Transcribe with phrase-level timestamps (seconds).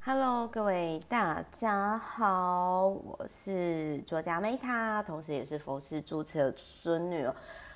[0.00, 7.28] Hello，各位大家好，我是作家 Meta，同时也是佛师注册孙女。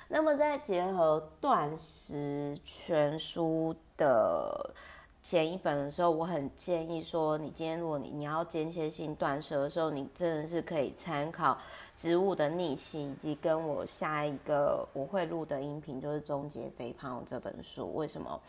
[0.07, 4.73] 那么在结合断食全书的
[5.21, 11.53] 前一本的时候，我很建议说，你今天如果你你要间歇性断食的时候，你真的是可以参考
[11.95, 17.93] 《植物的逆袭》，以及跟我下一个我会录的音频，就是《终结肥胖》这本书。
[17.93, 18.41] 为什么？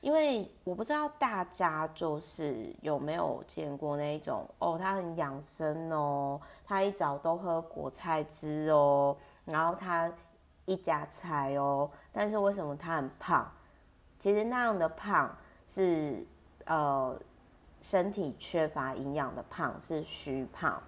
[0.00, 10.10] 因为我不知道大家就是有没有见过那一种哦，他很养生哦，他一早都喝果菜汁哦，然后他
[10.64, 13.50] 一家菜哦，但是为什么他很胖？
[14.18, 16.26] 其实那样的胖是
[16.64, 17.18] 呃
[17.82, 20.82] 身体缺乏营养的胖，是虚胖。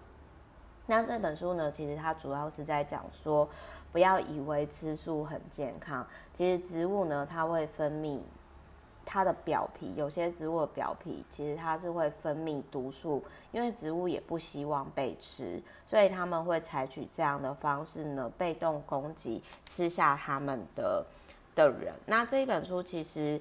[0.86, 3.48] 那这本书呢，其实它主要是在讲说，
[3.92, 8.18] 不要以为吃素很健康，其实植物呢，它会分泌。
[9.12, 21.04] 它的表皮，有些植物的表皮其实它是会分泌毒素，因为植物也不希望被吃，所以他们会采取这样的方式呢，被动攻击吃下他们的
[21.54, 21.92] 的人。
[22.06, 23.38] 那这一本书其实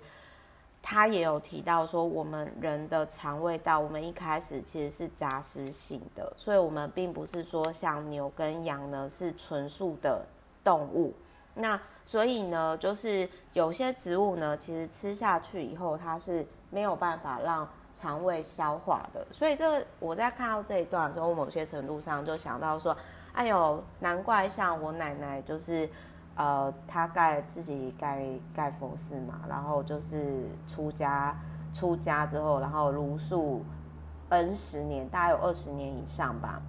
[0.81, 10.25] 他也有提到说，我们人的肠胃道，我们一开始其实是杂食性的，所以我们并不是说像牛跟羊呢是纯素的
[10.65, 11.13] 动物。
[11.55, 19.25] 那所以呢，就是有些植物呢，其实吃下去以后，它是没有办法让肠胃消化的。
[19.31, 22.95] 所以这个我在看到这一段的时候，某些程度上就想到说，
[23.33, 25.89] 哎呦，难怪像我奶奶，就是
[26.35, 31.37] 呃，她盖自己盖盖佛寺嘛，然后就是出家
[31.73, 33.63] 出家之后，然后茹素
[34.29, 36.61] N 十年，大概有二十年以上吧。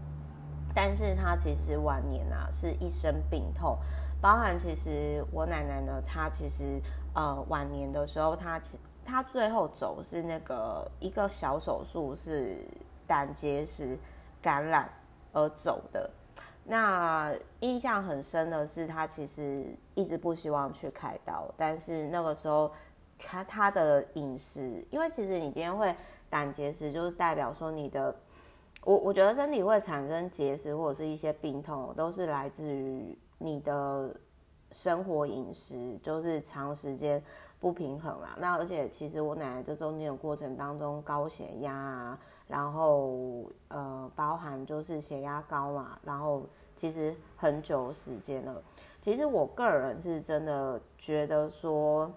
[0.75, 3.79] 但是他其实晚年啊，是一身病痛。
[4.21, 6.81] 包含其实我奶奶呢，她其实
[7.15, 12.57] 呃晚年的时候，她其她最后走是那个一个小手术，是
[13.05, 13.99] 胆结石
[14.41, 14.89] 感染
[15.33, 16.09] 而走的。
[16.65, 22.71] 那印象很深的是，她其实一直不希望去开刀，但是那个时候
[23.19, 25.93] 她她的饮食，因为其实你今天会
[26.31, 28.15] 胆结石，就是代表说你的，
[28.85, 33.19] 我我觉得身体会产生结石或者是一些病痛，都是来自于。
[33.45, 34.15] 你的
[34.71, 37.21] 生活饮食就是长时间
[37.59, 38.37] 不平衡啦。
[38.39, 46.45] 那而且其实我奶奶这中间的过程当中，高血压啊，然后呃，包含就是血压高嘛，然后
[46.77, 48.63] 其实很久时间了。
[49.01, 52.09] 其实我个人是真的觉得说，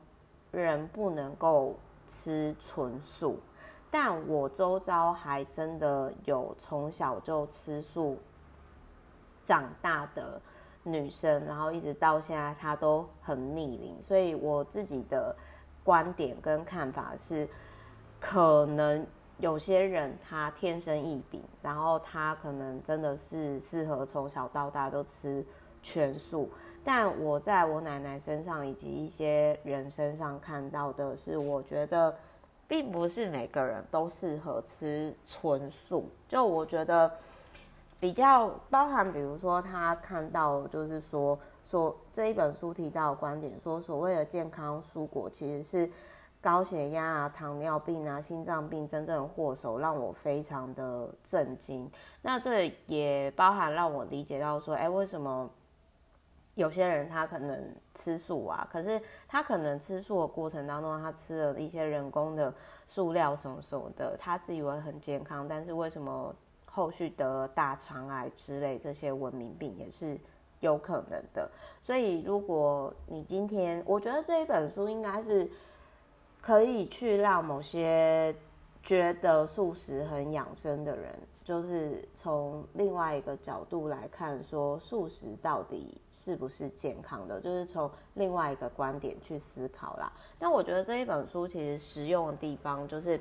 [0.52, 1.74] 人不能够
[2.06, 3.40] 吃纯素，
[3.98, 8.18] 但我周遭还真的有从小就吃素
[9.46, 10.42] 长大的。
[10.88, 15.36] 女生，然后一直到现在，她都很逆龄，所以我自己的
[15.84, 17.50] 观点跟看法是，
[18.20, 19.04] 可能
[19.40, 25.44] 有些人他天生异禀，然后他可能真的是适合从小到大都吃
[25.82, 26.52] 全素，
[26.84, 32.16] 但我在我奶奶身上以及一些人身上看到的是，我觉得
[32.68, 37.12] 并不是每个人都适合吃纯素，就我觉得。
[37.98, 45.90] 比较包含，比如说他看到，就是说说这一本书提到的观点，说所谓的健康蔬果其实是
[46.40, 51.90] 高血压啊、糖尿病啊、心脏病真正的祸首，让我非常的震惊。
[52.22, 55.50] 那这也包含让我理解到说，哎，为什么
[56.56, 62.54] 有些人他可能吃素啊，可是他可能吃素的过程当中，他吃了一些人工的
[62.88, 66.36] 塑料什么什么的，他自以为很健康，但是为什么？
[66.68, 70.20] 后续得大肠癌之类这些文明病也是
[70.60, 71.50] 有可能的，
[71.82, 75.50] 所以如果你今天，我觉得这一本书应该是
[76.42, 78.36] 可以去让某些
[78.86, 81.14] 觉得素食很养生的人，
[81.44, 90.10] 就是从另外一个角度来看，说素食到底是不是健康的，就是从另外一个观点去思考啦。
[90.40, 93.20] 但我觉得这一本书其实实用的地方就是。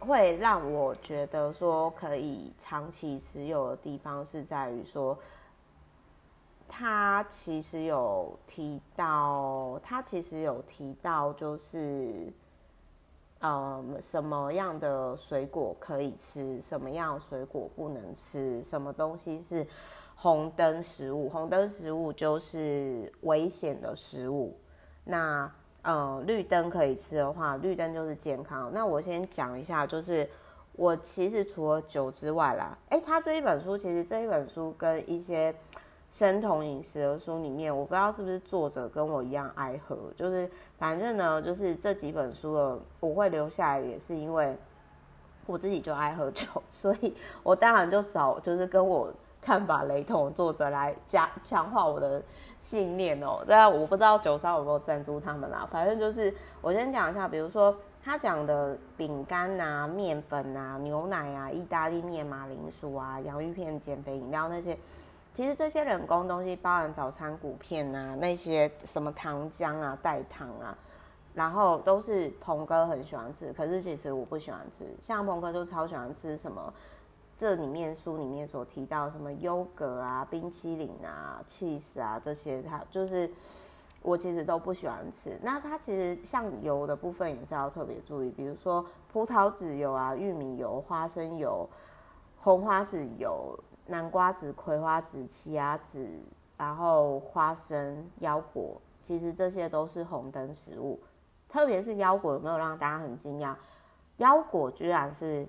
[0.00, 5.18] 会让我觉得说可以长期持有的地方是在于说，
[6.68, 12.32] 他其实有提到，他其实有提到就是，
[13.40, 19.66] 嗯，什么样的水果可以吃，什么样水果不能吃，什么东西是
[20.14, 24.56] 红灯食物，红灯食物就是危险的食物，
[25.04, 25.50] 那。
[25.82, 28.70] 嗯，绿灯可以吃的话，绿灯就是健康。
[28.74, 30.28] 那我先讲一下，就是
[30.72, 35.54] 我其实除了酒之外啦，哎，他这一本书其实这一本书跟一些
[36.10, 44.56] 生酮饮食的书里面，我不知道是不是作者跟我一样爱喝，就是反正呢，就是这几本书的我会留下来，也是因为
[45.46, 52.22] 我自己就爱喝酒，所以我当然就找就是跟我看法雷同的作者来加强化我的
[52.58, 53.42] 信念哦。
[53.46, 64.76] 对啊，我不知道酒商有没有赞助他们啦，反正就是我先讲一下，比如说他讲的饼干啊、面粉啊、牛奶啊、意大利面、马铃薯啊、洋芋片、减肥饮料那些，
[65.38, 70.76] 其实这些人工东西，包含早餐谷片啊，那些什么糖浆啊、代糖啊。
[71.32, 74.84] 然后都是鹏哥很喜欢吃，可是其实我不喜欢吃。
[75.00, 76.74] 像鹏哥就超喜欢吃什么，
[77.36, 83.30] 这里面书里面所提到什么优格啊、冰淇淋啊、cheese 啊这些，他就是
[84.02, 85.38] 我其实都不喜欢吃。
[85.40, 91.64] 那它其实像油的部分也是要特别注意，比如说葡萄籽油啊、玉米油、花生油、
[92.40, 93.56] 红花籽油、
[93.88, 96.08] 南瓜子、葵花籽、奇亚籽，
[96.56, 100.98] 然后花生、腰果，其实这些都是红灯食物。
[101.48, 103.54] 特别是腰果有没有让大家很惊讶？
[104.18, 105.46] 腰果居然是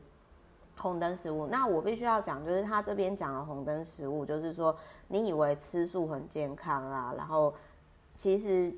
[0.77, 1.47] 红灯食物。
[1.47, 4.75] 那我必须要讲，就是他这边讲的红灯食物，就是说
[5.09, 7.53] 你以为吃素很健康啊，然后
[8.15, 8.73] 其实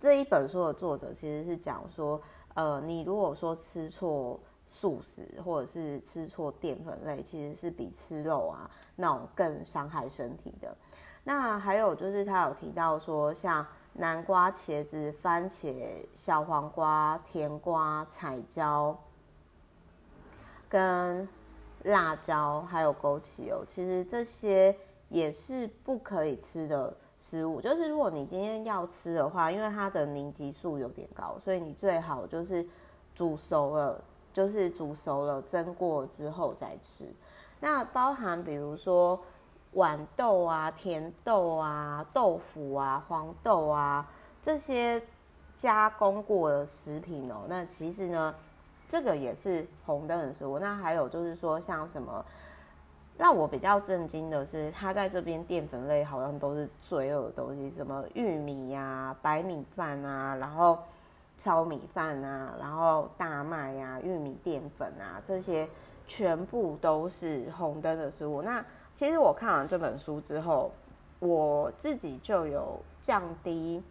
[0.00, 2.18] 这一本书的作者其实是讲说，
[2.54, 10.76] 呃，你如果说吃错素食或者是吃错淀粉类，其实是比吃肉啊那种更伤害身体的。
[11.24, 13.66] 那还有就是他有提到说像。
[13.98, 18.94] 南瓜、茄子、番茄、小黄瓜、甜瓜、彩椒、
[20.68, 21.26] 跟
[21.84, 24.76] 辣椒，还有枸杞哦，其实这些
[25.08, 27.58] 也是不可以吃的食物。
[27.58, 32.68] 就是如果你今天要吃的话，因为它的凝集素有点高，所以你最好就是
[33.14, 34.04] 煮熟了，
[34.36, 37.06] 就是煮熟了蒸过之后再吃。
[37.60, 39.18] 那包含比如说。
[39.74, 44.08] 豌豆啊、甜豆啊、豆腐啊、黄豆啊，
[44.40, 45.02] 这些
[45.54, 48.34] 加工过的食品哦，那其实呢，
[48.88, 50.58] 这个也是红灯的食物。
[50.58, 52.24] 那还有就是说，像什么
[53.18, 60.78] 让我比较震惊的是，它在这边淀粉类好像都是罪恶的东西，什么玉米呀、啊、白米饭啊，然后
[61.36, 65.68] 糙米饭啊，然后大麦呀、啊、玉米淀粉啊，这些
[66.06, 68.40] 全部都是红灯的食物。
[68.42, 70.72] 那其实我看完这本书之后，
[71.18, 73.82] 我自己就有降低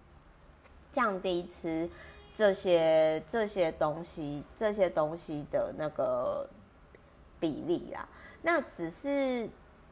[0.92, 1.88] 降低吃
[2.34, 6.48] 这些这些东西这些东西的那个
[7.40, 8.08] 比例啦。
[8.42, 9.48] 那只是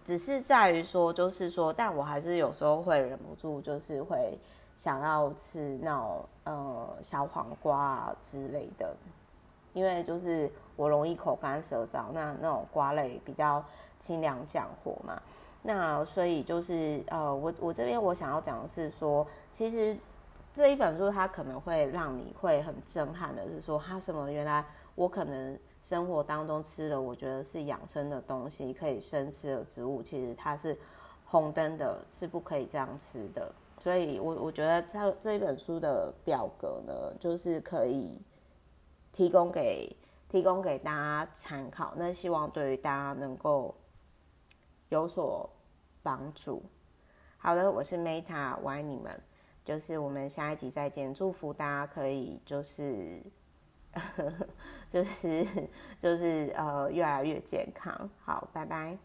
[0.05, 4.37] 只是在于说，就是说，但我还是有时候会忍不住，就是会
[4.75, 8.95] 想要吃那种呃小黄瓜啊之类的，
[9.73, 13.63] 因为就是我容易口干舌燥，那那种瓜类比较。
[13.99, 15.21] 清凉降火嘛，
[15.61, 19.95] 那所以就是呃，我我这边我想要讲的是说，其实
[20.53, 24.65] 这一本书它可能会让你会很震撼的是说，它什么原来
[24.95, 30.77] 我可能生活当中吃的，我觉得是养生的东西，可以生吃的植物，其实它是
[31.23, 33.49] 红灯的，是不可以这样吃的。
[33.83, 38.17] 所以我我觉得这这一本书的表格呢，就是可以
[39.11, 39.93] 提供给
[40.29, 41.93] 提供给大家参考。
[41.97, 43.75] 那希望对于大家能够。
[44.89, 45.49] 有所
[46.03, 46.61] 帮助。
[47.39, 49.19] 好的，我是 Meta，我爱你们。
[49.65, 53.19] 就是我们下一集再见，祝福大家可以就是
[54.87, 55.47] 就是
[55.99, 58.07] 就是呃越来越健康。
[58.23, 58.95] 好，拜拜。